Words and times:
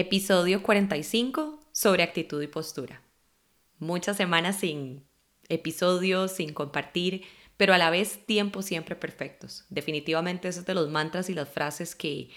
Episodio 0.00 0.62
45 0.62 1.60
sobre 1.72 2.02
actitud 2.02 2.40
y 2.40 2.46
postura. 2.46 3.02
Muchas 3.78 4.16
semanas 4.16 4.56
sin 4.60 5.04
episodios, 5.50 6.32
sin 6.32 6.54
compartir, 6.54 7.24
pero 7.58 7.74
a 7.74 7.78
la 7.78 7.90
vez 7.90 8.24
tiempos 8.24 8.64
siempre 8.64 8.96
perfectos. 8.96 9.66
Definitivamente 9.68 10.48
esos 10.48 10.64
de 10.64 10.72
los 10.72 10.88
mantras 10.88 11.28
y 11.28 11.34
las 11.34 11.50
frases 11.50 11.94
que, 11.94 12.30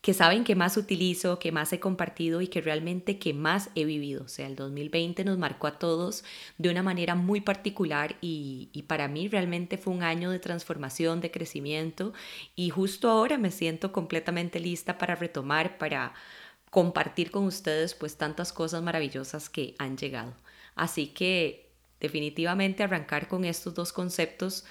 que 0.00 0.14
saben 0.14 0.44
que 0.44 0.54
más 0.54 0.78
utilizo, 0.78 1.38
que 1.38 1.52
más 1.52 1.74
he 1.74 1.78
compartido 1.78 2.40
y 2.40 2.48
que 2.48 2.62
realmente 2.62 3.18
que 3.18 3.34
más 3.34 3.68
he 3.74 3.84
vivido. 3.84 4.24
O 4.24 4.28
sea, 4.28 4.46
el 4.46 4.56
2020 4.56 5.24
nos 5.24 5.36
marcó 5.36 5.66
a 5.66 5.78
todos 5.78 6.24
de 6.56 6.70
una 6.70 6.82
manera 6.82 7.14
muy 7.14 7.42
particular 7.42 8.16
y, 8.22 8.70
y, 8.72 8.84
para 8.84 9.08
mí 9.08 9.28
realmente 9.28 9.76
fue 9.76 9.92
un 9.92 10.04
año 10.04 10.30
de 10.30 10.38
transformación, 10.38 11.20
de 11.20 11.30
crecimiento 11.30 12.14
y 12.56 12.70
justo 12.70 13.10
ahora 13.10 13.36
me 13.36 13.50
siento 13.50 13.92
completamente 13.92 14.58
lista 14.58 14.96
para 14.96 15.16
retomar, 15.16 15.76
para 15.76 16.14
compartir 16.74 17.30
con 17.30 17.44
ustedes 17.44 17.94
pues 17.94 18.16
tantas 18.16 18.52
cosas 18.52 18.82
maravillosas 18.82 19.48
que 19.48 19.76
han 19.78 19.96
llegado. 19.96 20.34
Así 20.74 21.06
que 21.06 21.70
definitivamente 22.00 22.82
arrancar 22.82 23.28
con 23.28 23.44
estos 23.44 23.74
dos 23.74 23.92
conceptos 23.92 24.64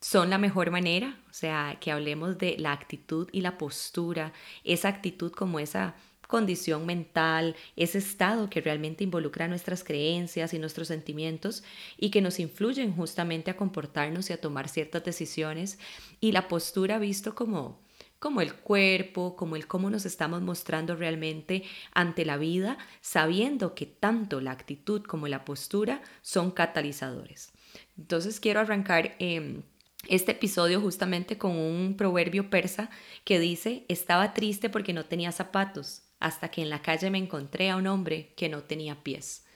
son 0.00 0.28
la 0.28 0.38
mejor 0.38 0.72
manera, 0.72 1.20
o 1.30 1.32
sea, 1.32 1.78
que 1.80 1.92
hablemos 1.92 2.36
de 2.36 2.56
la 2.58 2.72
actitud 2.72 3.28
y 3.30 3.42
la 3.42 3.58
postura, 3.58 4.32
esa 4.64 4.88
actitud 4.88 5.30
como 5.30 5.60
esa 5.60 5.94
condición 6.26 6.84
mental, 6.84 7.54
ese 7.76 7.98
estado 7.98 8.50
que 8.50 8.60
realmente 8.60 9.04
involucra 9.04 9.46
nuestras 9.46 9.84
creencias 9.84 10.52
y 10.52 10.58
nuestros 10.58 10.88
sentimientos 10.88 11.62
y 11.96 12.10
que 12.10 12.22
nos 12.22 12.40
influyen 12.40 12.92
justamente 12.92 13.52
a 13.52 13.56
comportarnos 13.56 14.30
y 14.30 14.32
a 14.32 14.40
tomar 14.40 14.68
ciertas 14.68 15.04
decisiones 15.04 15.78
y 16.18 16.32
la 16.32 16.48
postura 16.48 16.98
visto 16.98 17.36
como 17.36 17.78
como 18.20 18.42
el 18.42 18.54
cuerpo, 18.54 19.34
como 19.34 19.56
el 19.56 19.66
cómo 19.66 19.90
nos 19.90 20.04
estamos 20.04 20.42
mostrando 20.42 20.94
realmente 20.94 21.64
ante 21.92 22.24
la 22.24 22.36
vida, 22.36 22.78
sabiendo 23.00 23.74
que 23.74 23.86
tanto 23.86 24.40
la 24.40 24.52
actitud 24.52 25.02
como 25.02 25.26
la 25.26 25.44
postura 25.44 26.02
son 26.22 26.50
catalizadores. 26.52 27.50
Entonces 27.98 28.38
quiero 28.38 28.60
arrancar 28.60 29.16
em, 29.18 29.62
este 30.06 30.32
episodio 30.32 30.80
justamente 30.80 31.38
con 31.38 31.56
un 31.56 31.96
proverbio 31.96 32.50
persa 32.50 32.90
que 33.24 33.40
dice, 33.40 33.86
estaba 33.88 34.34
triste 34.34 34.68
porque 34.68 34.92
no 34.92 35.06
tenía 35.06 35.32
zapatos, 35.32 36.02
hasta 36.20 36.50
que 36.50 36.60
en 36.60 36.68
la 36.68 36.82
calle 36.82 37.10
me 37.10 37.18
encontré 37.18 37.70
a 37.70 37.76
un 37.76 37.86
hombre 37.86 38.34
que 38.36 38.50
no 38.50 38.62
tenía 38.62 39.02
pies. 39.02 39.46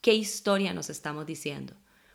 ¿Qué 0.00 0.14
historia 0.14 0.72
nos 0.72 0.90
estamos 0.90 1.26
diciendo? 1.26 1.74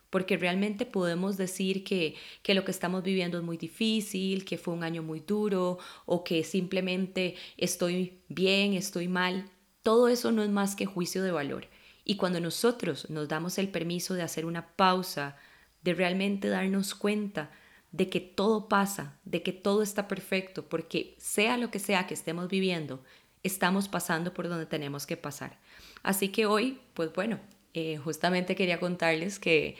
Porque 0.09 0.37
realmente 0.37 0.85
podemos 0.85 1.37
decir 1.37 1.83
que, 1.83 2.15
que, 2.43 2.53
lo 2.53 2.63
que 2.63 2.71
estamos 2.71 3.03
viviendo 3.03 3.37
es 3.37 3.43
muy 3.43 3.57
difícil, 3.57 4.45
que 4.45 4.57
fue 4.57 4.73
un 4.73 4.83
año 4.83 5.03
muy 5.03 5.19
duro 5.19 5.79
o 6.05 6.23
que 6.23 6.43
simplemente 6.43 7.35
estoy 7.57 8.19
bien, 8.29 8.73
estoy 8.73 9.07
mal. 9.07 9.49
Todo 9.83 10.07
eso 10.07 10.31
no 10.31 10.43
es 10.43 10.49
más 10.49 10.75
que 10.75 10.85
juicio 10.85 11.23
de 11.23 11.31
valor. 11.31 11.67
Y 12.05 12.15
cuando 12.15 12.39
nosotros 12.39 13.09
nos 13.09 13.27
damos 13.27 13.57
el 13.57 13.69
permiso 13.69 14.13
de 14.13 14.21
hacer 14.21 14.45
una 14.45 14.75
pausa, 14.75 15.37
de 15.83 15.93
realmente 15.93 16.47
darnos 16.47 16.95
cuenta 16.95 17.51
de 17.91 18.09
que 18.09 18.19
todo 18.19 18.67
pasa, 18.67 19.17
de 19.25 19.43
que 19.43 19.53
todo 19.53 19.81
está 19.81 20.07
perfecto, 20.07 20.67
porque 20.67 21.15
sea 21.17 21.57
lo 21.57 21.71
que 21.71 21.79
sea 21.79 22.07
que 22.07 22.13
estemos 22.13 22.47
viviendo, 22.47 23.03
estamos 23.43 23.87
pasando 23.87 24.33
por 24.33 24.49
donde 24.49 24.65
tenemos 24.65 25.05
que 25.05 25.17
pasar. 25.17 25.57
Así 26.03 26.29
que 26.29 26.45
hoy, 26.45 26.79
pues 26.93 27.11
bueno, 27.13 27.39
eh, 27.79 27.97
justamente 27.97 28.55
quería 28.55 28.79
contarles 28.79 29.37
que, 29.37 29.75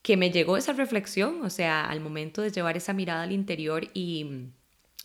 que 0.00 0.16
me 0.16 0.30
llegó 0.30 0.56
esa 0.56 0.74
reflexión, 0.74 1.44
o 1.44 1.50
sea, 1.50 1.84
al 1.86 1.98
momento 1.98 2.40
de 2.40 2.52
llevar 2.52 2.76
esa 2.76 2.92
mirada 2.92 3.24
al 3.24 3.32
interior 3.32 3.88
y 3.94 4.46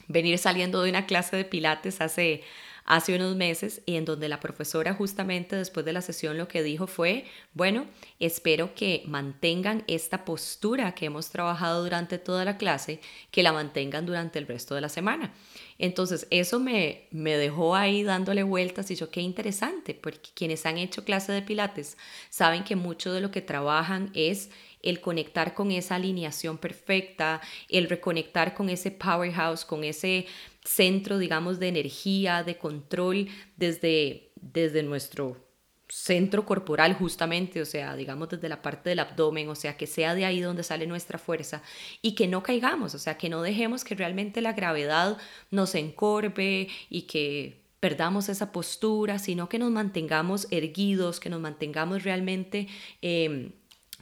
venir 0.08 0.38
saliendo 0.38 0.84
de 0.84 0.92
una 0.92 1.08
clase 1.08 1.36
de 1.36 1.46
pilates 1.46 2.00
hace, 2.00 2.44
hace 2.86 3.16
unos 3.16 3.36
meses 3.36 3.82
y 3.88 3.96
en 3.96 4.06
donde 4.06 4.30
la 4.30 4.40
profesora 4.40 4.94
justamente 4.94 5.56
después 5.56 5.84
de 5.84 5.94
la 5.94 6.02
sesión 6.02 6.38
lo 6.38 6.48
que 6.48 6.62
dijo 6.62 6.86
fue, 6.86 7.26
bueno, 7.56 7.88
espero 8.20 8.76
que 8.76 9.02
mantengan 9.08 9.84
esta 9.88 10.24
postura 10.24 10.94
que 10.94 11.08
hemos 11.08 11.32
trabajado 11.32 11.82
durante 11.82 12.20
toda 12.20 12.46
la 12.46 12.58
clase, 12.58 13.02
que 13.32 13.42
la 13.42 13.52
mantengan 13.52 14.06
durante 14.06 14.38
el 14.38 14.46
resto 14.46 14.76
de 14.76 14.82
la 14.82 14.90
semana. 14.90 15.34
Entonces, 15.80 16.28
eso 16.32 16.60
me, 16.60 17.08
me 17.12 17.38
dejó 17.38 17.76
ahí 17.76 18.04
dándole 18.04 18.44
vueltas 18.44 18.90
y 18.92 18.96
yo, 18.96 19.12
qué 19.12 19.22
interesante, 19.22 19.94
porque 19.94 20.30
quienes 20.34 20.66
han 20.66 20.78
hecho 20.78 21.04
clase 21.04 21.32
de 21.32 21.42
pilates 21.42 21.98
saben 22.30 22.64
que 22.64 22.76
mucho 22.76 23.14
de 23.14 23.22
lo 23.22 23.32
que 23.32 23.42
trabajan 23.42 24.12
es 24.14 24.50
el 24.82 25.02
conectar 25.02 25.54
con 25.54 25.72
esa 25.72 25.96
alineación 25.96 26.58
perfecta, 26.58 27.42
el 27.70 27.90
reconectar 27.90 28.54
con 28.54 28.70
ese 28.70 28.92
powerhouse, 28.92 29.66
con 29.66 29.84
ese 29.84 30.26
centro, 30.64 31.18
digamos, 31.18 31.60
de 31.60 31.68
energía, 31.68 32.44
de 32.44 32.58
control 32.58 33.28
desde, 33.56 34.32
desde 34.36 34.84
nuestro 34.84 35.47
centro 35.90 36.46
corporal 36.46 36.94
justamente, 36.94 37.62
o 37.62 37.66
sea, 37.66 37.96
digamos 37.96 38.30
desde 38.30 38.50
la 38.50 38.62
parte 38.62 38.90
del 38.90 39.00
abdomen, 39.00 39.48
o 39.50 39.56
sea, 39.56 39.78
que 39.78 39.88
sea 39.88 40.16
de 40.16 40.26
ahí 40.26 40.42
donde 40.42 40.64
sale 40.64 40.86
nuestra 40.86 41.18
fuerza 41.18 41.62
y 42.02 42.14
que 42.14 42.28
no 42.28 42.44
caigamos, 42.44 42.94
o 42.94 43.00
sea, 43.00 43.18
que 43.18 43.30
no 43.30 43.42
dejemos 43.42 43.84
que 43.84 43.96
realmente 43.96 44.42
la 44.42 44.54
gravedad 44.54 45.18
nos 45.50 45.76
encorve 45.76 46.68
y 46.90 47.04
que 47.04 47.64
perdamos 47.80 48.28
esa 48.28 48.52
postura, 48.52 49.20
sino 49.20 49.48
que 49.48 49.60
nos 49.60 49.72
mantengamos 49.72 50.48
erguidos, 50.52 51.20
que 51.20 51.30
nos 51.30 51.40
mantengamos 51.40 52.04
realmente 52.04 52.68
em, 53.02 53.52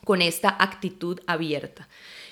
con 0.03 0.21
esta 0.21 0.55
actitud 0.59 1.19
abierta. 1.27 1.87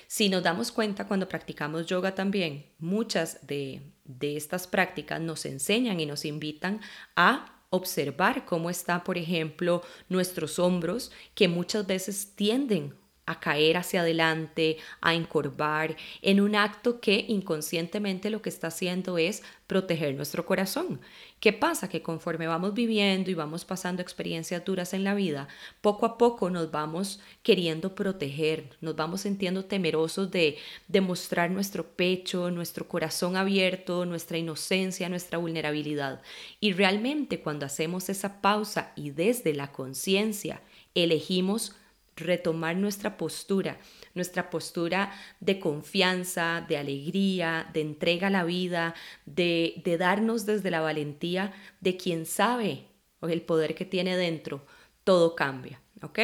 Si 0.08 0.30
nos 0.30 0.44
damos 0.44 0.72
cuenta 0.72 1.08
cuando 1.08 1.28
practicamos 1.28 1.86
yoga 1.86 2.16
también, 2.16 2.66
muchas 2.80 3.46
de, 3.46 3.82
de 4.06 4.38
estas 4.38 4.68
prácticas 4.68 5.20
nos 5.20 5.46
enseñan 5.46 6.00
y 6.00 6.06
nos 6.06 6.24
invitan 6.26 6.82
a 7.16 7.53
observar 7.74 8.46
cómo 8.46 8.70
están, 8.70 9.04
por 9.04 9.18
ejemplo, 9.18 9.82
nuestros 10.08 10.60
hombros, 10.60 11.12
que 11.34 11.48
muchas 11.48 11.88
veces 11.88 12.36
tienden 12.36 12.94
a 13.26 13.40
caer 13.40 13.78
hacia 13.78 14.02
adelante, 14.02 14.78
a 15.02 15.14
encorvar, 15.14 15.96
en 16.22 16.42
un 16.42 16.56
acto 16.56 17.00
que 17.00 17.26
inconscientemente 17.28 18.30
lo 18.30 18.42
que 18.42 18.50
está 18.50 18.68
haciendo 18.68 19.18
es 19.18 19.44
proteger 19.68 20.14
nuestro 20.16 20.46
corazón. 20.46 21.00
¿Qué 21.40 21.52
pasa? 21.52 21.90
Que 21.90 22.02
conforme 22.02 22.48
vamos 22.48 22.74
viviendo 22.74 23.32
y 23.32 23.34
vamos 23.34 23.66
pasando 23.66 24.02
experiencias 24.02 24.64
duras 24.64 24.94
en 24.94 25.04
la 25.04 25.14
vida, 25.14 25.48
poco 25.82 26.06
a 26.06 26.18
poco 26.18 26.50
nos 26.50 26.72
vamos 26.72 27.20
queriendo 27.42 27.96
proteger, 27.96 28.70
nos 28.82 28.96
vamos 28.96 29.22
sintiendo 29.22 29.66
temerosos 29.66 30.32
de 30.32 30.58
demostrar 30.88 31.52
nuestro 31.52 31.86
pecho, 31.86 32.52
nuestro 32.52 32.88
corazón 32.88 33.36
abierto, 33.36 34.06
nuestra 34.06 34.38
inocencia, 34.38 35.10
nuestra 35.10 35.38
vulnerabilidad. 35.38 36.22
Y 36.60 36.74
realmente 36.74 37.40
cuando 37.40 37.66
hacemos 37.66 38.10
esa 38.10 38.42
pausa 38.42 38.92
y 38.96 39.12
desde 39.12 39.54
la 39.54 39.72
conciencia 39.72 40.62
elegimos 40.96 41.76
retomar 42.16 42.76
nuestra 42.76 43.18
postura, 43.18 43.80
nuestra 44.14 44.50
postura 44.50 45.12
de 45.40 45.60
confianza, 45.60 46.66
de 46.68 46.78
alegría, 46.78 47.70
de 47.74 47.82
entrega 47.82 48.28
a 48.28 48.32
la 48.32 48.44
vida, 48.44 48.94
de, 49.26 49.82
de 49.84 49.98
darnos 49.98 50.46
desde 50.46 50.72
la 50.72 50.82
valentía 50.82 51.54
de 51.82 51.98
quien 51.98 52.26
sabe 52.26 52.88
el 53.22 53.42
poder 53.42 53.76
que 53.76 53.86
tiene 53.86 54.18
dentro, 54.18 54.66
todo 55.04 55.36
cambia, 55.36 55.82
¿ok? 56.02 56.20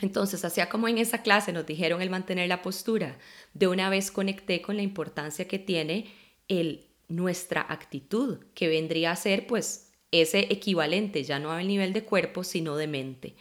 Entonces, 0.00 0.44
hacía 0.44 0.68
como 0.68 0.88
en 0.88 0.98
esa 0.98 1.22
clase 1.22 1.52
nos 1.52 1.66
dijeron 1.66 2.02
el 2.02 2.10
mantener 2.10 2.48
la 2.48 2.62
postura, 2.62 3.18
de 3.54 3.68
una 3.68 3.88
vez 3.88 4.10
conecté 4.10 4.60
con 4.60 4.76
la 4.76 4.82
importancia 4.82 5.48
que 5.48 5.58
tiene 5.58 6.12
el 6.48 6.86
nuestra 7.08 7.64
actitud, 7.68 8.38
que 8.54 8.68
vendría 8.68 9.12
a 9.12 9.16
ser 9.16 9.46
pues 9.46 9.92
ese 10.10 10.40
equivalente, 10.50 11.22
ya 11.22 11.38
no 11.38 11.52
al 11.52 11.68
nivel 11.68 11.92
de 11.92 12.04
cuerpo, 12.04 12.42
sino 12.42 12.76
de 12.76 12.88
mente 12.88 13.36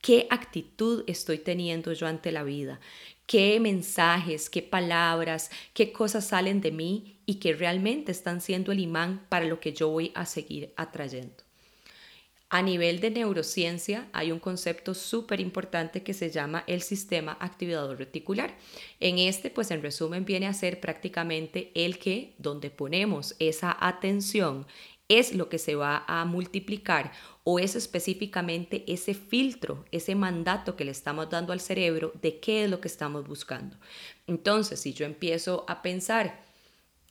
qué 0.00 0.26
actitud 0.30 1.04
estoy 1.06 1.38
teniendo 1.38 1.92
yo 1.92 2.06
ante 2.06 2.32
la 2.32 2.42
vida, 2.42 2.80
qué 3.26 3.60
mensajes, 3.60 4.48
qué 4.48 4.62
palabras, 4.62 5.50
qué 5.74 5.92
cosas 5.92 6.26
salen 6.26 6.60
de 6.60 6.72
mí 6.72 7.18
y 7.26 7.36
que 7.36 7.52
realmente 7.52 8.12
están 8.12 8.40
siendo 8.40 8.72
el 8.72 8.80
imán 8.80 9.26
para 9.28 9.44
lo 9.44 9.60
que 9.60 9.72
yo 9.72 9.88
voy 9.88 10.12
a 10.14 10.24
seguir 10.24 10.72
atrayendo. 10.76 11.48
A 12.50 12.62
nivel 12.62 13.00
de 13.00 13.10
neurociencia 13.10 14.08
hay 14.14 14.32
un 14.32 14.38
concepto 14.38 14.94
súper 14.94 15.38
importante 15.38 16.02
que 16.02 16.14
se 16.14 16.30
llama 16.30 16.64
el 16.66 16.80
sistema 16.80 17.36
activador 17.40 17.98
reticular. 17.98 18.56
En 19.00 19.18
este, 19.18 19.50
pues 19.50 19.70
en 19.70 19.82
resumen, 19.82 20.24
viene 20.24 20.46
a 20.46 20.54
ser 20.54 20.80
prácticamente 20.80 21.70
el 21.74 21.98
que, 21.98 22.32
donde 22.38 22.70
ponemos 22.70 23.36
esa 23.38 23.76
atención 23.78 24.66
es 25.08 25.34
lo 25.34 25.48
que 25.48 25.58
se 25.58 25.74
va 25.74 26.04
a 26.06 26.24
multiplicar 26.26 27.12
o 27.44 27.58
es 27.58 27.74
específicamente 27.74 28.84
ese 28.86 29.14
filtro, 29.14 29.86
ese 29.90 30.14
mandato 30.14 30.76
que 30.76 30.84
le 30.84 30.90
estamos 30.90 31.30
dando 31.30 31.52
al 31.52 31.60
cerebro 31.60 32.12
de 32.20 32.40
qué 32.40 32.64
es 32.64 32.70
lo 32.70 32.80
que 32.80 32.88
estamos 32.88 33.26
buscando. 33.26 33.76
Entonces, 34.26 34.80
si 34.80 34.92
yo 34.92 35.06
empiezo 35.06 35.64
a 35.66 35.80
pensar 35.80 36.44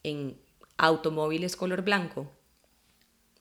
en 0.04 0.40
automóviles 0.76 1.56
color 1.56 1.82
blanco, 1.82 2.30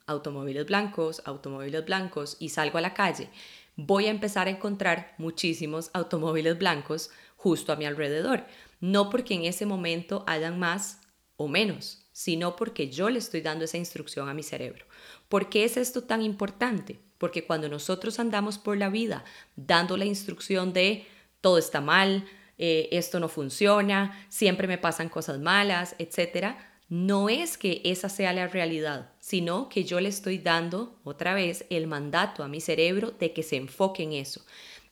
automóviles 0.07 0.65
blancos, 0.65 1.21
automóviles 1.25 1.85
blancos 1.85 2.37
y 2.39 2.49
salgo 2.49 2.79
a 2.79 2.81
la 2.81 2.95
calle, 2.95 3.29
voy 3.75 4.07
a 4.07 4.11
empezar 4.11 4.47
a 4.47 4.51
encontrar 4.51 5.13
muchísimos 5.19 5.91
automóviles 5.93 6.57
blancos 6.57 7.11
justo 7.35 7.71
a 7.71 7.75
mi 7.75 7.85
alrededor. 7.85 8.45
No 8.79 9.11
porque 9.11 9.35
en 9.35 9.45
ese 9.45 9.67
momento 9.67 10.23
hayan 10.25 10.57
más 10.57 11.01
o 11.37 11.47
menos, 11.47 12.05
sino 12.11 12.55
porque 12.55 12.89
yo 12.89 13.09
le 13.09 13.19
estoy 13.19 13.41
dando 13.41 13.65
esa 13.65 13.77
instrucción 13.77 14.27
a 14.27 14.33
mi 14.33 14.43
cerebro. 14.43 14.85
¿Por 15.29 15.49
qué 15.49 15.63
es 15.63 15.77
esto 15.77 16.03
tan 16.03 16.21
importante? 16.21 16.99
Porque 17.17 17.45
cuando 17.45 17.69
nosotros 17.69 18.19
andamos 18.19 18.57
por 18.57 18.77
la 18.77 18.89
vida 18.89 19.23
dando 19.55 19.97
la 19.97 20.05
instrucción 20.05 20.73
de 20.73 21.05
todo 21.41 21.57
está 21.57 21.79
mal, 21.79 22.25
eh, 22.57 22.89
esto 22.91 23.19
no 23.19 23.29
funciona, 23.29 24.25
siempre 24.29 24.67
me 24.67 24.77
pasan 24.79 25.09
cosas 25.09 25.39
malas, 25.39 25.95
etcétera, 25.99 26.57
no 26.89 27.29
es 27.29 27.57
que 27.57 27.81
esa 27.83 28.09
sea 28.09 28.33
la 28.33 28.47
realidad, 28.47 29.11
sino 29.19 29.67
que 29.67 29.83
yo 29.83 29.99
le 29.99 30.09
estoy 30.09 30.37
dando 30.37 30.99
otra 31.03 31.33
vez 31.33 31.65
el 31.69 31.85
mandato 31.85 32.43
a 32.43 32.47
mi 32.47 32.61
cerebro 32.61 33.11
de 33.11 33.33
que 33.33 33.43
se 33.43 33.57
enfoque 33.57 34.03
en 34.03 34.13
eso. 34.13 34.41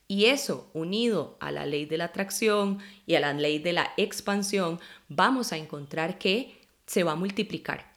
Y 0.07 0.25
eso, 0.25 0.69
unido 0.74 1.36
a 1.40 1.52
la 1.52 1.66
ley 1.66 1.86
de 1.86 1.98
la 1.98 2.06
atracción 2.06 2.80
y 3.07 3.16
a 3.16 3.19
la 3.19 3.34
ley 3.34 3.60
de 3.60 3.74
la 3.74 3.92
expansión, 3.98 4.80
vamos 5.10 5.52
a 5.52 5.57
encontrar 5.57 6.19
que 6.19 6.60
se 6.86 7.04
va 7.04 7.13
a 7.13 7.16
multiplicar. 7.16 7.92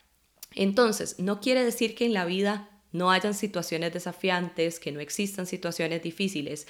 Entonces, 0.54 1.18
no 1.18 1.40
quiere 1.40 1.64
decir 1.64 1.94
que 1.94 2.06
en 2.06 2.14
la 2.14 2.24
vida 2.24 2.70
no 2.92 3.10
hayan 3.10 3.34
situaciones 3.34 3.92
desafiantes, 3.92 4.80
que 4.80 4.92
no 4.92 5.00
existan 5.00 5.46
situaciones 5.46 6.02
difíciles, 6.02 6.66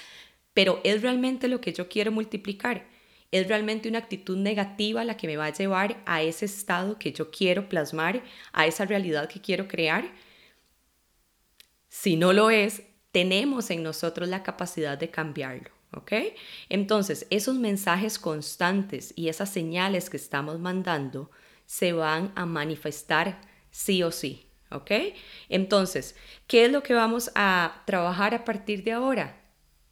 pero 0.55 0.81
es 0.83 1.03
realmente 1.03 1.47
lo 1.47 1.61
que 1.61 1.73
yo 1.73 1.89
quiero 1.89 2.11
multiplicar. 2.11 2.87
Es 3.31 3.47
realmente 3.47 3.89
una 3.89 3.99
actitud 3.99 4.37
negativa 4.37 5.05
la 5.05 5.17
que 5.17 5.27
me 5.29 5.37
va 5.37 5.47
a 5.47 5.53
llevar 5.53 6.03
a 6.07 6.23
ese 6.23 6.47
estado 6.47 6.99
que 6.99 7.13
yo 7.13 7.31
quiero 7.31 7.69
plasmar, 7.69 8.23
a 8.53 8.67
esa 8.67 8.87
realidad 8.87 9.29
que 9.29 9.41
quiero 9.41 9.69
crear. 9.69 10.11
Si 11.89 12.17
no 12.17 12.33
lo 12.33 12.51
es, 12.51 12.83
tenemos 13.13 13.71
en 13.71 13.83
nosotros 13.83 14.29
la 14.29 14.43
capacidad 14.43 14.99
de 14.99 15.11
cambiarlo. 15.11 15.71
¿Ok? 15.93 16.13
Entonces, 16.69 17.27
esos 17.31 17.57
mensajes 17.57 18.19
constantes 18.19 19.15
y 19.17 19.29
esas 19.29 19.49
señales 19.49 20.11
que 20.11 20.19
estamos 20.19 20.59
mandando 20.59 21.31
se 21.65 21.95
van 21.95 22.31
a 22.35 22.45
manifestar 22.45 23.41
sí 23.71 24.03
o 24.03 24.11
sí. 24.11 24.47
¿Ok? 24.71 24.91
Entonces, 25.49 26.15
¿qué 26.47 26.67
es 26.67 26.73
lo 26.73 26.83
que 26.83 26.93
vamos 26.93 27.31
a 27.35 27.83
trabajar 27.87 28.35
a 28.35 28.45
partir 28.45 28.85
de 28.85 28.93
ahora? 28.93 29.41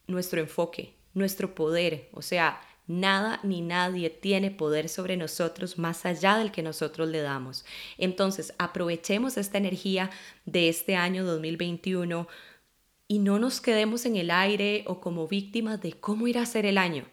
Nuestro 0.06 0.38
enfoque, 0.38 0.94
nuestro 1.14 1.54
poder. 1.54 2.10
O 2.12 2.20
sea, 2.20 2.60
nada 2.86 3.40
ni 3.42 3.62
nadie 3.62 4.10
tiene 4.10 4.50
poder 4.50 4.90
sobre 4.90 5.16
nosotros 5.16 5.78
más 5.78 6.04
allá 6.04 6.36
del 6.36 6.52
que 6.52 6.62
nosotros 6.62 7.08
le 7.08 7.22
damos. 7.22 7.64
Entonces, 7.96 8.52
aprovechemos 8.58 9.38
esta 9.38 9.56
energía 9.56 10.10
de 10.44 10.68
este 10.68 10.94
año 10.94 11.24
2021 11.24 12.28
y 13.08 13.18
no 13.18 13.38
nos 13.38 13.60
quedemos 13.60 14.06
en 14.06 14.16
el 14.16 14.30
aire 14.30 14.84
o 14.86 15.00
como 15.00 15.28
víctimas 15.28 15.80
de 15.80 15.92
cómo 15.92 16.26
irá 16.26 16.42
a 16.42 16.46
ser 16.46 16.66
el 16.66 16.78
año. 16.78 17.04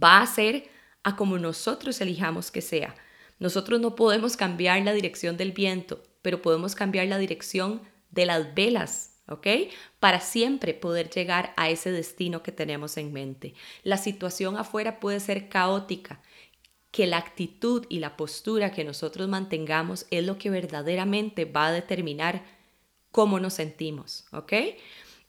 Va 0.00 0.20
a 0.20 0.26
ser 0.26 0.68
a 1.02 1.16
como 1.16 1.38
nosotros 1.38 2.00
elijamos 2.00 2.50
que 2.50 2.60
sea. 2.60 2.94
Nosotros 3.38 3.80
no 3.80 3.96
podemos 3.96 4.36
cambiar 4.36 4.82
la 4.82 4.92
dirección 4.92 5.36
del 5.36 5.52
viento, 5.52 6.02
pero 6.22 6.40
podemos 6.40 6.74
cambiar 6.74 7.08
la 7.08 7.18
dirección 7.18 7.82
de 8.10 8.26
las 8.26 8.54
velas, 8.54 9.16
¿ok? 9.28 9.46
Para 9.98 10.20
siempre 10.20 10.74
poder 10.74 11.10
llegar 11.10 11.52
a 11.56 11.68
ese 11.68 11.90
destino 11.90 12.42
que 12.42 12.52
tenemos 12.52 12.96
en 12.96 13.12
mente. 13.12 13.54
La 13.82 13.96
situación 13.96 14.56
afuera 14.56 15.00
puede 15.00 15.18
ser 15.18 15.48
caótica, 15.48 16.22
que 16.92 17.06
la 17.06 17.16
actitud 17.16 17.86
y 17.88 17.98
la 17.98 18.16
postura 18.16 18.70
que 18.70 18.84
nosotros 18.84 19.28
mantengamos 19.28 20.06
es 20.10 20.24
lo 20.24 20.38
que 20.38 20.50
verdaderamente 20.50 21.46
va 21.46 21.68
a 21.68 21.72
determinar 21.72 22.44
cómo 23.12 23.38
nos 23.38 23.54
sentimos, 23.54 24.26
¿ok? 24.32 24.52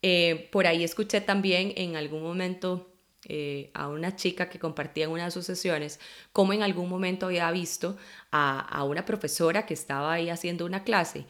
Eh, 0.01 0.49
por 0.51 0.65
ahí 0.65 0.83
escuché 0.83 1.21
también 1.21 1.73
en 1.75 1.95
algún 1.95 2.23
momento 2.23 2.89
eh, 3.25 3.69
a 3.73 3.87
una 3.87 4.15
chica 4.15 4.49
que 4.49 4.59
compartía 4.59 5.05
en 5.05 5.11
una 5.11 5.25
de 5.25 5.31
sus 5.31 5.45
sesiones 5.45 6.01
cómo 6.33 6.51
en 6.51 6.61
algún 6.61 6.89
momento 6.89 7.27
había 7.27 7.49
visto 7.51 7.95
a, 8.31 8.59
a 8.59 8.83
una 8.83 9.05
profesora 9.05 9.65
que 9.65 9.73
estaba 9.73 10.11
ahí 10.11 10.29
haciendo 10.29 10.65
una 10.65 10.83
clase 10.83 11.25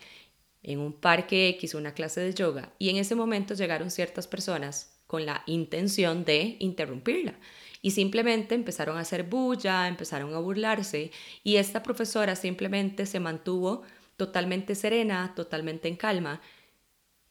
en 0.63 0.79
un 0.79 0.93
parque 0.93 1.49
X, 1.49 1.75
una 1.75 1.93
clase 1.93 2.21
de 2.21 2.33
yoga, 2.33 2.73
y 2.79 2.89
en 2.89 2.97
ese 2.97 3.15
momento 3.15 3.53
llegaron 3.53 3.91
ciertas 3.91 4.27
personas 4.27 4.93
con 5.07 5.25
la 5.25 5.43
intención 5.45 6.25
de 6.25 6.55
interrumpirla. 6.59 7.35
Y 7.81 7.91
simplemente 7.91 8.55
empezaron 8.55 8.97
a 8.97 9.01
hacer 9.01 9.23
bulla, 9.23 9.89
empezaron 9.89 10.33
a 10.33 10.39
burlarse, 10.39 11.11
y 11.43 11.57
esta 11.57 11.83
profesora 11.83 12.35
simplemente 12.37 13.05
se 13.05 13.19
mantuvo 13.19 13.83
totalmente 14.17 14.75
serena, 14.75 15.33
totalmente 15.35 15.87
en 15.87 15.95
calma, 15.95 16.41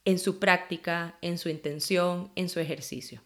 en 0.05 0.19
su 0.19 0.39
práctica, 0.39 1.17
en 1.23 1.39
su 1.39 1.49
intención, 1.49 2.31
en 2.35 2.49
su 2.49 2.61
ejercicio. 2.61 3.23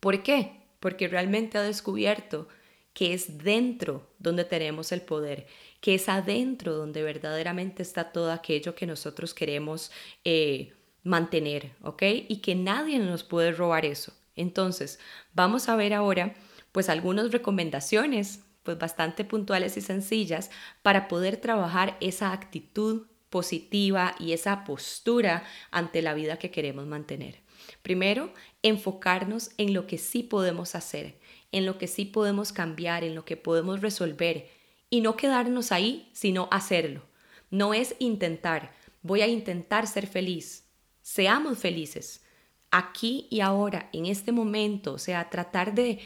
¿Por 0.00 0.22
qué? 0.22 0.62
Porque 0.80 1.08
realmente 1.08 1.58
ha 1.58 1.62
descubierto 1.62 2.48
que 2.92 3.14
es 3.14 3.38
dentro 3.38 4.10
donde 4.18 4.44
tenemos 4.44 4.92
el 4.92 5.00
poder, 5.00 5.46
que 5.80 5.94
es 5.94 6.08
adentro 6.08 6.74
donde 6.74 7.02
verdaderamente 7.02 7.82
está 7.82 8.12
todo 8.12 8.30
aquello 8.30 8.74
que 8.74 8.86
nosotros 8.86 9.34
queremos 9.34 9.90
eh, 10.24 10.74
mantener, 11.02 11.72
¿ok? 11.82 12.02
Y 12.28 12.36
que 12.42 12.54
nadie 12.54 12.98
nos 12.98 13.24
puede 13.24 13.52
robar 13.52 13.86
eso. 13.86 14.12
Entonces, 14.36 14.98
vamos 15.34 15.68
a 15.68 15.76
ver 15.76 15.94
ahora 15.94 16.34
pues 16.70 16.88
algunas 16.88 17.32
recomendaciones 17.32 18.40
pues 18.62 18.78
bastante 18.78 19.24
puntuales 19.24 19.76
y 19.76 19.80
sencillas 19.80 20.50
para 20.82 21.08
poder 21.08 21.36
trabajar 21.36 21.96
esa 22.00 22.32
actitud 22.32 23.06
positiva 23.30 24.14
y 24.18 24.32
esa 24.32 24.64
postura 24.64 25.44
ante 25.70 26.02
la 26.02 26.14
vida 26.14 26.38
que 26.38 26.50
queremos 26.50 26.86
mantener. 26.86 27.40
Primero, 27.82 28.32
enfocarnos 28.62 29.52
en 29.56 29.72
lo 29.72 29.86
que 29.86 29.98
sí 29.98 30.22
podemos 30.22 30.74
hacer, 30.74 31.18
en 31.50 31.66
lo 31.66 31.78
que 31.78 31.86
sí 31.86 32.04
podemos 32.04 32.52
cambiar, 32.52 33.04
en 33.04 33.14
lo 33.14 33.24
que 33.24 33.36
podemos 33.36 33.80
resolver 33.80 34.48
y 34.90 35.00
no 35.00 35.16
quedarnos 35.16 35.72
ahí, 35.72 36.10
sino 36.12 36.48
hacerlo. 36.50 37.02
No 37.50 37.74
es 37.74 37.94
intentar, 37.98 38.72
voy 39.02 39.22
a 39.22 39.26
intentar 39.26 39.86
ser 39.86 40.06
feliz. 40.06 40.68
Seamos 41.00 41.58
felices, 41.58 42.22
aquí 42.70 43.26
y 43.30 43.40
ahora, 43.40 43.88
en 43.92 44.06
este 44.06 44.32
momento, 44.32 44.94
o 44.94 44.98
sea, 44.98 45.30
tratar 45.30 45.74
de, 45.74 46.00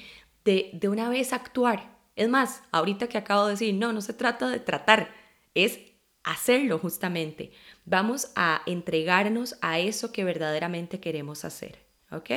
de, 0.45 0.71
de 0.73 0.89
una 0.89 1.09
vez 1.09 1.33
actuar 1.33 1.96
es 2.17 2.29
más, 2.29 2.63
ahorita 2.73 3.09
que 3.09 3.19
acabo 3.19 3.45
de 3.45 3.53
decir, 3.53 3.75
no, 3.75 3.93
no 3.93 4.01
se 4.01 4.15
trata 4.15 4.49
de 4.49 4.59
tratar, 4.59 5.15
es 5.55 5.79
hacerlo 6.25 6.79
justamente. 6.79 7.53
Vamos 7.85 8.33
a 8.35 8.63
entregarnos 8.67 9.57
a 9.61 9.79
eso 9.79 10.13
que 10.13 10.25
verdaderamente 10.25 10.99
queremos 10.99 11.45
hacer, 11.45 11.79
¿ok? 12.11 12.31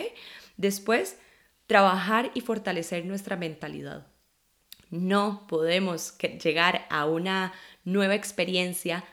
Después, 0.57 1.17
trabajar 1.65 2.29
y 2.33 2.41
fortalecer 2.41 3.05
nuestra 3.05 3.37
mentalidad. 3.37 4.05
No 4.91 5.47
podemos 5.47 6.17
llegar 6.17 6.85
a 6.89 7.05
una 7.05 7.53
nueva 7.85 8.15
experiencia 8.15 9.05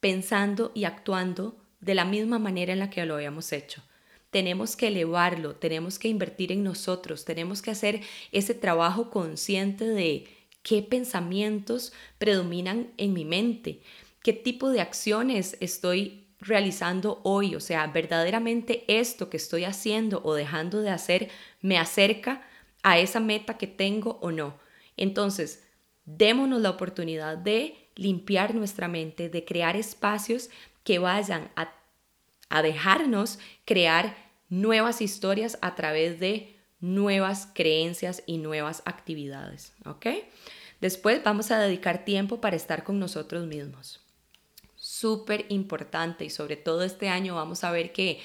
pensando 0.00 0.72
y 0.74 0.84
actuando 0.84 1.56
de 1.80 1.94
la 1.94 2.04
misma 2.04 2.38
manera 2.38 2.72
en 2.72 2.80
la 2.80 2.90
que 2.90 3.04
lo 3.06 3.14
habíamos 3.14 3.52
hecho 3.52 3.82
tenemos 4.30 4.76
que 4.76 4.88
elevarlo, 4.88 5.54
tenemos 5.56 5.98
que 5.98 6.08
invertir 6.08 6.52
en 6.52 6.62
nosotros, 6.62 7.24
tenemos 7.24 7.62
que 7.62 7.70
hacer 7.70 8.00
ese 8.32 8.54
trabajo 8.54 9.10
consciente 9.10 9.84
de 9.84 10.26
qué 10.62 10.82
pensamientos 10.82 11.92
predominan 12.18 12.92
en 12.96 13.12
mi 13.14 13.24
mente, 13.24 13.80
qué 14.22 14.32
tipo 14.32 14.70
de 14.70 14.80
acciones 14.80 15.56
estoy 15.60 16.26
realizando 16.40 17.20
hoy, 17.24 17.54
o 17.54 17.60
sea, 17.60 17.86
verdaderamente 17.88 18.84
esto 18.86 19.28
que 19.30 19.38
estoy 19.38 19.64
haciendo 19.64 20.20
o 20.24 20.34
dejando 20.34 20.80
de 20.82 20.90
hacer 20.90 21.30
me 21.60 21.78
acerca 21.78 22.46
a 22.82 22.98
esa 22.98 23.20
meta 23.20 23.56
que 23.58 23.66
tengo 23.66 24.18
o 24.22 24.30
no. 24.30 24.58
Entonces, 24.96 25.64
démonos 26.04 26.60
la 26.60 26.70
oportunidad 26.70 27.38
de 27.38 27.90
limpiar 27.96 28.54
nuestra 28.54 28.88
mente, 28.88 29.28
de 29.28 29.44
crear 29.44 29.76
espacios 29.76 30.50
que 30.84 30.98
vayan 30.98 31.50
a 31.56 31.77
a 32.48 32.62
dejarnos 32.62 33.38
crear 33.64 34.16
nuevas 34.48 35.00
historias 35.00 35.58
a 35.60 35.74
través 35.74 36.20
de 36.20 36.56
nuevas 36.80 37.48
creencias 37.54 38.22
y 38.26 38.38
nuevas 38.38 38.82
actividades, 38.84 39.72
¿ok? 39.84 40.06
Después 40.80 41.22
vamos 41.24 41.50
a 41.50 41.58
dedicar 41.58 42.04
tiempo 42.04 42.40
para 42.40 42.56
estar 42.56 42.84
con 42.84 42.98
nosotros 42.98 43.46
mismos. 43.46 44.00
Súper 44.76 45.46
importante 45.48 46.24
y 46.24 46.30
sobre 46.30 46.56
todo 46.56 46.84
este 46.84 47.08
año 47.08 47.34
vamos 47.34 47.64
a 47.64 47.72
ver 47.72 47.92
que 47.92 48.20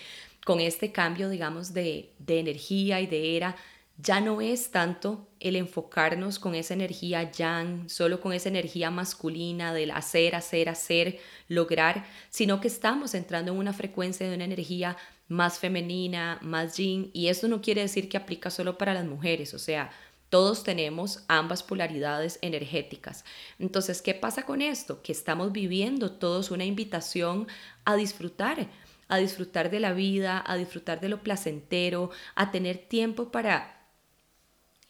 con 0.45 0.59
este 0.59 0.91
cambio, 0.91 1.29
digamos, 1.29 1.73
de, 1.73 2.13
de 2.19 2.39
energía 2.39 3.01
y 3.01 3.07
de 3.07 3.35
era, 3.37 3.55
ya 3.97 4.21
no 4.21 4.41
es 4.41 4.71
tanto 4.71 5.29
el 5.39 5.55
enfocarnos 5.55 6.39
con 6.39 6.55
esa 6.55 6.73
energía 6.73 7.31
yang, 7.31 7.89
solo 7.89 8.19
con 8.19 8.33
esa 8.33 8.49
energía 8.49 8.89
masculina 8.89 9.73
del 9.73 9.91
hacer, 9.91 10.35
hacer, 10.35 10.67
hacer, 10.69 11.19
lograr, 11.47 12.05
sino 12.29 12.59
que 12.59 12.67
estamos 12.67 13.13
entrando 13.13 13.51
en 13.51 13.59
una 13.59 13.73
frecuencia 13.73 14.27
de 14.27 14.35
una 14.35 14.45
energía 14.45 14.97
más 15.27 15.59
femenina, 15.59 16.39
más 16.41 16.77
yin, 16.77 17.11
y 17.13 17.27
esto 17.27 17.47
no 17.47 17.61
quiere 17.61 17.81
decir 17.81 18.09
que 18.09 18.17
aplica 18.17 18.49
solo 18.49 18.77
para 18.77 18.93
las 18.93 19.05
mujeres, 19.05 19.53
o 19.53 19.59
sea, 19.59 19.91
todos 20.29 20.63
tenemos 20.63 21.23
ambas 21.27 21.61
polaridades 21.61 22.39
energéticas. 22.41 23.23
Entonces, 23.59 24.01
¿qué 24.01 24.15
pasa 24.15 24.47
con 24.47 24.63
esto? 24.63 25.03
Que 25.03 25.11
estamos 25.11 25.51
viviendo 25.51 26.13
todos 26.13 26.49
una 26.49 26.65
invitación 26.65 27.47
a 27.85 27.95
disfrutar, 27.95 28.67
a 29.09 29.17
disfrutar 29.17 29.69
de 29.69 29.79
la 29.79 29.93
vida, 29.93 30.43
a 30.43 30.55
disfrutar 30.55 30.99
de 30.99 31.09
lo 31.09 31.21
placentero, 31.21 32.09
a 32.33 32.49
tener 32.49 32.79
tiempo 32.79 33.31
para 33.31 33.82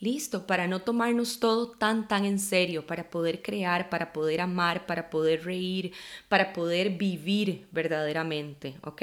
Listo, 0.04 0.46
para 0.46 0.68
no 0.68 0.82
tomarnos 0.82 1.40
todo 1.40 1.72
tan, 1.72 2.10
tan 2.10 2.26
en 2.26 2.38
serio, 2.38 2.86
para 2.86 3.10
poder 3.10 3.42
crear, 3.42 3.90
para 3.90 4.12
poder 4.12 4.42
amar, 4.42 4.86
para 4.86 5.10
poder 5.10 5.46
reír, 5.46 5.94
para 6.28 6.52
poder 6.52 6.90
vivir 6.90 7.70
verdaderamente, 7.72 8.76
¿ok? 8.84 9.02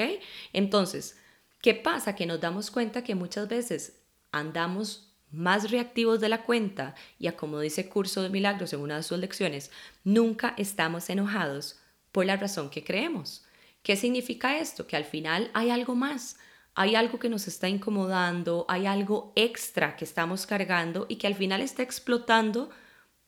Entonces, 0.52 1.16
¿qué 1.62 1.72
pasa? 1.72 2.14
Que 2.14 2.26
nos 2.26 2.38
damos 2.38 2.70
cuenta 2.70 3.02
que 3.02 3.14
muchas 3.14 3.48
veces 3.48 4.02
andamos 4.30 5.10
más 5.30 5.70
reactivos 5.70 6.20
de 6.20 6.28
la 6.28 6.42
cuenta 6.42 6.94
y 7.18 7.28
a 7.28 7.36
como 7.36 7.60
dice 7.60 7.88
Curso 7.88 8.20
de 8.20 8.28
Milagros 8.28 8.74
en 8.74 8.80
una 8.80 8.96
de 8.96 9.02
sus 9.02 9.18
lecciones, 9.18 9.70
nunca 10.04 10.52
estamos 10.58 11.08
enojados 11.08 11.78
por 12.12 12.26
la 12.26 12.36
razón 12.36 12.68
que 12.68 12.84
creemos. 12.84 13.42
¿Qué 13.82 13.96
significa 13.96 14.58
esto? 14.58 14.86
Que 14.86 14.96
al 14.96 15.06
final 15.06 15.50
hay 15.54 15.70
algo 15.70 15.94
más 15.94 16.36
hay 16.80 16.94
algo 16.94 17.18
que 17.18 17.28
nos 17.28 17.46
está 17.46 17.68
incomodando, 17.68 18.64
hay 18.66 18.86
algo 18.86 19.34
extra 19.36 19.96
que 19.96 20.06
estamos 20.06 20.46
cargando 20.46 21.04
y 21.10 21.16
que 21.16 21.26
al 21.26 21.34
final 21.34 21.60
está 21.60 21.82
explotando 21.82 22.70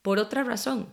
por 0.00 0.18
otra 0.18 0.42
razón. 0.42 0.88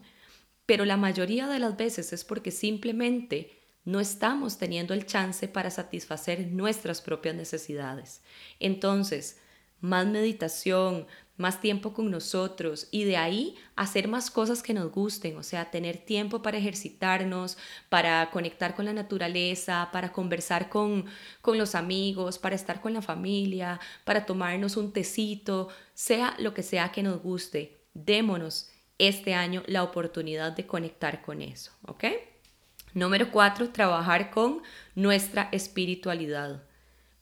Pero 0.65 0.83
la 0.83 0.97
mayoría 0.97 1.47
de 1.47 1.59
las 1.59 1.77
veces 1.77 2.11
es 2.11 2.25
porque 2.25 2.51
simplemente 2.51 3.57
no 3.85 4.01
estamos 4.01 4.57
teniendo 4.57 4.93
el 4.93 5.05
chance 5.05 5.47
para 5.47 5.71
satisfacer 5.71 6.47
nuestras 6.47 6.99
propias 6.99 7.33
necesidades. 7.33 8.23
Entonces, 8.59 9.39
más 9.79 10.05
meditación, 10.07 11.07
más 11.39 11.61
tiempo 11.61 11.93
con 11.93 12.11
nosotros 12.11 12.89
y 12.91 13.05
de 13.05 13.15
ahí 13.15 13.55
hacer 13.77 14.09
más 14.09 14.29
cosas 14.29 14.61
que 14.61 14.73
nos 14.73 14.91
gusten, 14.91 15.37
o 15.37 15.43
sea, 15.43 15.71
tener 15.71 15.97
tiempo 15.97 16.41
para 16.41 16.57
ejercitarnos, 16.57 17.57
para 17.87 18.29
conectar 18.29 18.75
con 18.75 18.83
la 18.83 18.91
naturaleza, 18.91 19.89
para 19.93 20.11
conversar 20.11 20.67
con, 20.67 21.05
con 21.41 21.57
los 21.57 21.75
amigos, 21.75 22.37
para 22.37 22.55
estar 22.55 22.81
con 22.81 22.93
la 22.93 23.01
familia, 23.01 23.79
para 24.03 24.25
tomarnos 24.25 24.75
un 24.75 24.91
tecito, 24.91 25.69
sea 25.93 26.35
lo 26.39 26.53
que 26.53 26.61
sea 26.61 26.91
que 26.91 27.03
nos 27.03 27.23
guste, 27.23 27.85
démonos 27.93 28.69
este 28.97 29.33
año 29.33 29.63
la 29.65 29.83
oportunidad 29.83 30.51
de 30.51 30.67
conectar 30.67 31.21
con 31.21 31.41
eso, 31.41 31.71
¿ok? 31.87 32.03
Número 32.93 33.31
cuatro, 33.31 33.69
trabajar 33.69 34.29
con 34.29 34.61
nuestra 34.93 35.47
espiritualidad, 35.53 36.63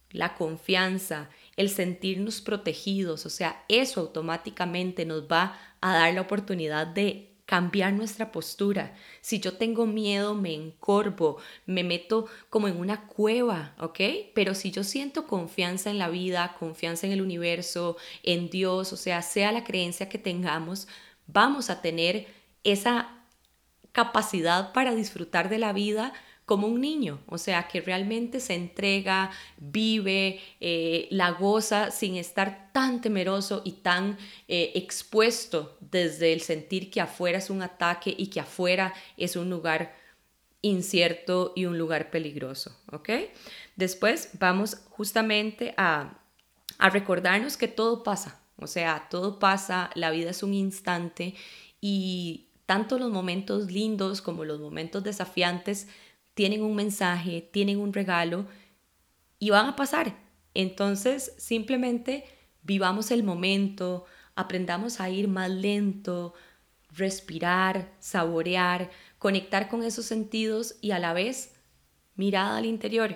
la 0.09 0.33
confianza, 0.33 1.29
el 1.57 1.69
sentirnos 1.69 2.39
protegidos, 2.41 3.25
o 3.25 3.29
sea, 3.29 3.63
eso 3.67 3.99
automáticamente 3.99 5.05
nos 5.05 5.23
va 5.23 5.59
a 5.81 5.93
dar 5.93 6.13
la 6.13 6.21
oportunidad 6.21 6.87
de 6.87 7.33
cambiar 7.47 7.93
nuestra 7.93 8.31
postura. 8.31 8.93
Si 9.21 9.39
yo 9.39 9.53
tengo 9.53 9.87
miedo, 9.87 10.35
me 10.35 10.53
encorvo, 10.53 11.37
me 11.65 11.83
meto 11.83 12.27
como 12.49 12.67
en 12.67 12.77
una 12.77 13.07
cueva, 13.07 13.73
¿ok? 13.79 13.99
Pero 14.35 14.53
si 14.53 14.69
yo 14.69 14.83
siento 14.83 15.27
confianza 15.27 15.89
en 15.89 15.97
la 15.97 16.09
vida, 16.09 16.55
confianza 16.59 17.07
en 17.07 17.13
el 17.13 17.21
universo, 17.21 17.95
en 18.21 18.49
Dios, 18.49 18.91
o 18.91 18.97
sea, 18.97 19.21
sea 19.21 19.51
la 19.53 19.63
creencia 19.63 20.09
que 20.09 20.17
tengamos, 20.17 20.89
vamos 21.25 21.69
a 21.69 21.81
tener 21.81 22.27
esa 22.65 23.17
capacidad 23.93 24.73
para 24.73 24.93
disfrutar 24.93 25.47
de 25.47 25.57
la 25.57 25.71
vida 25.71 26.13
como 26.47 26.67
un 26.67 26.79
niño, 26.79 27.19
o 27.27 27.37
sea, 27.37 27.67
que 27.67 27.81
realmente 27.81 28.39
se 28.39 28.55
entrega, 28.55 29.31
vive, 29.57 30.39
eh, 30.61 31.09
la 31.11 31.31
goza 31.31 31.91
sin 31.91 32.15
estar 32.15 32.71
tan 32.71 33.01
temeroso 33.01 33.61
y 33.65 33.73
tan 33.73 34.17
eh, 34.47 34.71
expuesto 34.75 35.77
desde 35.81 36.31
el 36.31 36.39
sentir 36.39 36.89
que 36.89 37.01
afuera 37.01 37.39
es 37.39 37.49
un 37.49 37.63
ataque 37.63 38.15
y 38.17 38.27
que 38.27 38.39
afuera 38.39 38.93
es 39.17 39.35
un 39.35 39.49
lugar 39.49 39.93
incierto 40.61 41.51
y 41.53 41.65
un 41.65 41.77
lugar 41.77 42.11
peligroso, 42.11 42.73
¿ok? 42.93 43.09
Después 43.75 44.29
vamos 44.39 44.77
justamente 44.91 45.73
a, 45.75 46.17
a 46.77 46.89
recordarnos 46.89 47.57
que 47.57 47.67
todo 47.67 48.03
pasa, 48.03 48.39
o 48.55 48.67
sea, 48.67 49.09
todo 49.11 49.37
pasa, 49.37 49.89
la 49.95 50.11
vida 50.11 50.29
es 50.29 50.41
un 50.43 50.53
instante 50.53 51.35
y 51.81 52.47
tanto 52.65 52.97
los 52.99 53.11
momentos 53.11 53.69
lindos 53.69 54.21
como 54.21 54.45
los 54.45 54.61
momentos 54.61 55.03
desafiantes 55.03 55.89
tienen 56.37 56.61
un 56.61 56.75
mensaje, 56.75 57.41
tienen 57.41 57.79
un 57.79 57.91
regalo 57.91 58.45
y 59.39 59.49
van 59.49 59.65
a 59.65 59.75
pasar. 59.75 60.15
Entonces, 60.53 61.33
simplemente 61.39 62.25
vivamos 62.61 63.09
el 63.09 63.23
momento, 63.23 64.05
aprendamos 64.35 65.01
a 65.01 65.09
ir 65.09 65.27
más 65.27 65.49
lento, 65.49 66.35
respirar, 66.91 67.91
saborear, 67.99 68.91
conectar 69.17 69.67
con 69.67 69.81
esos 69.81 70.05
sentidos 70.05 70.75
y 70.79 70.91
a 70.91 70.99
la 70.99 71.13
vez 71.13 71.55
mirada 72.15 72.57
al 72.57 72.67
interior. 72.67 73.15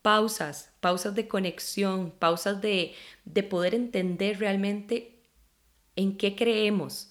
Pausas, 0.00 0.72
pausas 0.78 1.16
de 1.16 1.26
conexión, 1.26 2.12
pausas 2.12 2.62
de, 2.62 2.94
de 3.24 3.42
poder 3.42 3.74
entender 3.74 4.38
realmente 4.38 5.24
en 5.96 6.16
qué 6.16 6.36
creemos, 6.36 7.10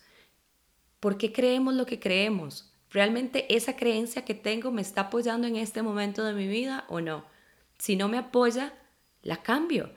por 1.02 1.18
qué 1.18 1.34
creemos 1.34 1.74
lo 1.74 1.86
que 1.86 2.00
creemos, 2.00 2.74
¿Realmente 2.92 3.54
esa 3.56 3.76
creencia 3.76 4.26
que 4.26 4.34
tengo 4.34 4.72
me 4.72 4.82
está 4.82 5.02
apoyando 5.02 5.48
en 5.48 5.56
este 5.56 5.82
momento 5.82 6.24
de 6.24 6.34
mi 6.34 6.48
vida 6.48 6.86
o 6.90 7.02
no? 7.02 7.26
Si 7.78 7.96
no 7.96 8.08
me 8.08 8.18
apoya, 8.18 8.74
la 9.22 9.44
cambio, 9.44 9.92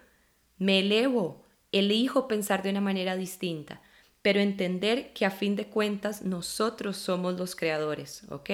me 0.59 0.81
elevo, 0.81 1.45
elijo 1.73 2.29
pensar 2.29 2.63
de 2.63 2.71
una 2.71 2.81
manera 2.81 3.17
distinta, 3.17 3.81
pero 4.21 4.41
entender 4.41 5.13
que 5.15 5.25
a 5.25 5.31
fin 5.31 5.57
de 5.57 5.67
cuentas 5.67 6.23
nosotros 6.23 6.97
somos 6.97 7.39
los 7.39 7.57
creadores, 7.57 8.23
¿ok? 8.31 8.51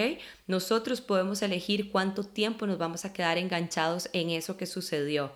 Nosotros 0.47 1.01
podemos 1.01 1.43
elegir 1.43 1.91
cuánto 1.91 2.25
tiempo 2.25 2.67
nos 2.67 2.79
vamos 2.79 3.05
a 3.05 3.13
quedar 3.13 3.39
enganchados 3.39 4.09
en 4.13 4.31
eso 4.31 4.57
que 4.57 4.67
sucedió. 4.67 5.33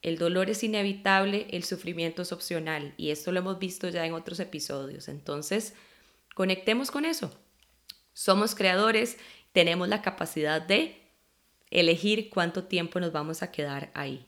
El 0.00 0.16
dolor 0.16 0.48
es 0.48 0.62
inevitable, 0.62 1.48
el 1.50 1.64
sufrimiento 1.64 2.22
es 2.22 2.32
opcional 2.32 2.94
y 2.96 3.10
esto 3.10 3.32
lo 3.32 3.40
hemos 3.40 3.58
visto 3.58 3.88
ya 3.88 4.06
en 4.06 4.14
otros 4.14 4.38
episodios. 4.40 5.08
Entonces, 5.08 5.74
conectemos 6.34 6.90
con 6.90 7.04
eso. 7.04 7.36
Somos 8.16 8.54
creadores, 8.54 9.18
tenemos 9.52 9.88
la 9.88 10.00
capacidad 10.00 10.62
de 10.62 11.02
elegir 11.70 12.30
cuánto 12.30 12.64
tiempo 12.64 12.98
nos 12.98 13.12
vamos 13.12 13.42
a 13.42 13.52
quedar 13.52 13.90
ahí. 13.92 14.26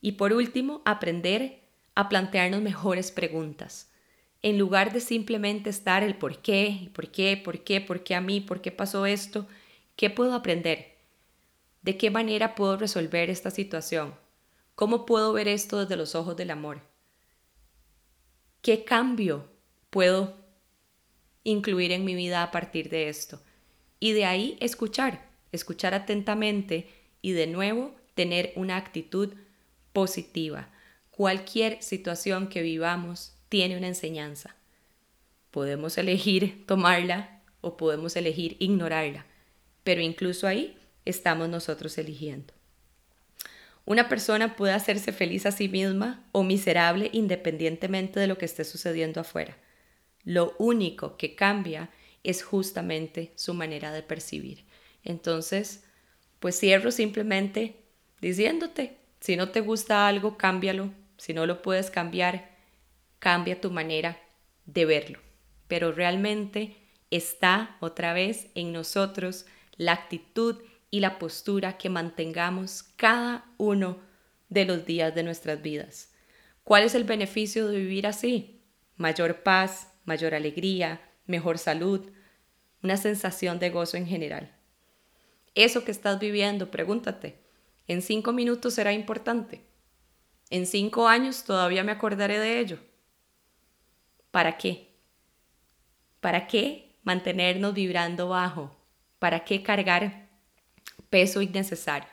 Y 0.00 0.12
por 0.12 0.32
último, 0.32 0.80
aprender 0.86 1.60
a 1.94 2.08
plantearnos 2.08 2.62
mejores 2.62 3.12
preguntas. 3.12 3.92
En 4.40 4.58
lugar 4.58 4.90
de 4.90 5.00
simplemente 5.00 5.68
estar 5.68 6.02
el 6.02 6.16
por 6.16 6.40
qué, 6.40 6.90
por 6.94 7.10
qué, 7.10 7.36
por 7.36 7.62
qué, 7.62 7.82
por 7.82 8.02
qué 8.04 8.14
a 8.14 8.22
mí, 8.22 8.40
por 8.40 8.62
qué 8.62 8.72
pasó 8.72 9.04
esto, 9.04 9.46
¿qué 9.96 10.08
puedo 10.08 10.32
aprender? 10.32 10.96
¿De 11.82 11.98
qué 11.98 12.08
manera 12.08 12.54
puedo 12.54 12.78
resolver 12.78 13.28
esta 13.28 13.50
situación? 13.50 14.14
¿Cómo 14.74 15.04
puedo 15.04 15.34
ver 15.34 15.46
esto 15.46 15.80
desde 15.80 15.98
los 15.98 16.14
ojos 16.14 16.38
del 16.38 16.52
amor? 16.52 16.80
¿Qué 18.62 18.82
cambio 18.82 19.50
puedo 19.90 20.45
incluir 21.46 21.92
en 21.92 22.04
mi 22.04 22.14
vida 22.14 22.42
a 22.42 22.50
partir 22.50 22.90
de 22.90 23.08
esto. 23.08 23.40
Y 24.00 24.12
de 24.12 24.24
ahí 24.24 24.58
escuchar, 24.60 25.28
escuchar 25.52 25.94
atentamente 25.94 26.88
y 27.22 27.32
de 27.32 27.46
nuevo 27.46 27.94
tener 28.14 28.52
una 28.56 28.76
actitud 28.76 29.32
positiva. 29.92 30.68
Cualquier 31.10 31.82
situación 31.82 32.48
que 32.48 32.62
vivamos 32.62 33.34
tiene 33.48 33.76
una 33.76 33.86
enseñanza. 33.86 34.56
Podemos 35.52 35.96
elegir 35.98 36.66
tomarla 36.66 37.40
o 37.60 37.76
podemos 37.76 38.16
elegir 38.16 38.56
ignorarla, 38.58 39.24
pero 39.84 40.00
incluso 40.00 40.46
ahí 40.46 40.76
estamos 41.04 41.48
nosotros 41.48 41.96
eligiendo. 41.96 42.52
Una 43.84 44.08
persona 44.08 44.56
puede 44.56 44.72
hacerse 44.72 45.12
feliz 45.12 45.46
a 45.46 45.52
sí 45.52 45.68
misma 45.68 46.24
o 46.32 46.42
miserable 46.42 47.08
independientemente 47.12 48.18
de 48.18 48.26
lo 48.26 48.36
que 48.36 48.44
esté 48.44 48.64
sucediendo 48.64 49.20
afuera. 49.20 49.56
Lo 50.26 50.56
único 50.58 51.16
que 51.16 51.36
cambia 51.36 51.88
es 52.24 52.42
justamente 52.42 53.32
su 53.36 53.54
manera 53.54 53.92
de 53.92 54.02
percibir. 54.02 54.64
Entonces, 55.04 55.84
pues 56.40 56.58
cierro 56.58 56.90
simplemente 56.90 57.76
diciéndote, 58.20 58.98
si 59.20 59.36
no 59.36 59.50
te 59.50 59.60
gusta 59.60 60.08
algo, 60.08 60.36
cámbialo. 60.36 60.92
Si 61.16 61.32
no 61.32 61.46
lo 61.46 61.62
puedes 61.62 61.92
cambiar, 61.92 62.50
cambia 63.20 63.60
tu 63.60 63.70
manera 63.70 64.18
de 64.66 64.84
verlo. 64.84 65.20
Pero 65.68 65.92
realmente 65.92 66.76
está 67.12 67.76
otra 67.80 68.12
vez 68.12 68.48
en 68.56 68.72
nosotros 68.72 69.46
la 69.76 69.92
actitud 69.92 70.60
y 70.90 70.98
la 70.98 71.20
postura 71.20 71.78
que 71.78 71.88
mantengamos 71.88 72.82
cada 72.82 73.44
uno 73.58 74.00
de 74.48 74.64
los 74.64 74.86
días 74.86 75.14
de 75.14 75.22
nuestras 75.22 75.62
vidas. 75.62 76.12
¿Cuál 76.64 76.82
es 76.82 76.96
el 76.96 77.04
beneficio 77.04 77.68
de 77.68 77.78
vivir 77.78 78.08
así? 78.08 78.60
Mayor 78.96 79.44
paz, 79.44 79.92
mayor 80.06 80.34
alegría, 80.34 81.00
mejor 81.26 81.58
salud, 81.58 82.10
una 82.82 82.96
sensación 82.96 83.58
de 83.58 83.70
gozo 83.70 83.96
en 83.96 84.06
general. 84.06 84.56
Eso 85.54 85.84
que 85.84 85.90
estás 85.90 86.18
viviendo, 86.18 86.70
pregúntate, 86.70 87.42
¿en 87.86 88.00
cinco 88.00 88.32
minutos 88.32 88.74
será 88.74 88.92
importante? 88.92 89.66
¿En 90.50 90.66
cinco 90.66 91.08
años 91.08 91.44
todavía 91.44 91.82
me 91.82 91.92
acordaré 91.92 92.38
de 92.38 92.60
ello? 92.60 92.78
¿Para 94.30 94.56
qué? 94.56 94.94
¿Para 96.20 96.46
qué 96.46 96.96
mantenernos 97.02 97.74
vibrando 97.74 98.28
bajo? 98.28 98.76
¿Para 99.18 99.44
qué 99.44 99.62
cargar 99.62 100.28
peso 101.10 101.42
innecesario? 101.42 102.08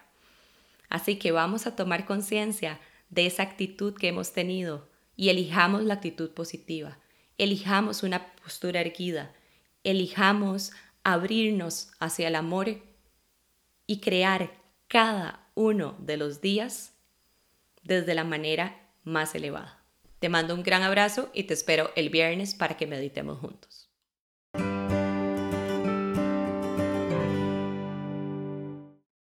Así 0.89 1.17
que 1.17 1.31
vamos 1.31 1.67
a 1.67 1.75
tomar 1.75 2.05
conciencia 2.05 2.79
de 3.09 3.25
esa 3.25 3.43
actitud 3.43 3.93
que 3.93 4.07
hemos 4.07 4.31
tenido 4.33 4.89
y 5.15 5.29
elijamos 5.29 5.83
la 5.83 5.95
actitud 5.95 6.31
positiva. 6.31 6.97
Elijamos 7.37 8.03
una 8.03 8.33
postura 8.35 8.81
erguida. 8.81 9.33
Elijamos 9.83 10.71
abrirnos 11.03 11.91
hacia 11.99 12.27
el 12.27 12.35
amor 12.35 12.81
y 13.87 13.99
crear 13.99 14.51
cada 14.87 15.47
uno 15.55 15.95
de 15.99 16.17
los 16.17 16.41
días 16.41 16.93
desde 17.83 18.15
la 18.15 18.23
manera 18.23 18.79
más 19.03 19.35
elevada. 19.35 19.83
Te 20.19 20.29
mando 20.29 20.55
un 20.55 20.63
gran 20.63 20.83
abrazo 20.83 21.29
y 21.33 21.43
te 21.43 21.53
espero 21.53 21.91
el 21.95 22.09
viernes 22.09 22.55
para 22.55 22.77
que 22.77 22.87
meditemos 22.87 23.39
juntos. 23.39 23.82